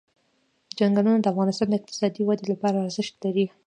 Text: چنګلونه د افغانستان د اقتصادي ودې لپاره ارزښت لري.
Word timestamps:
چنګلونه 0.77 1.17
د 1.21 1.25
افغانستان 1.33 1.67
د 1.69 1.73
اقتصادي 1.79 2.21
ودې 2.25 2.45
لپاره 2.53 2.77
ارزښت 2.85 3.13
لري. 3.25 3.45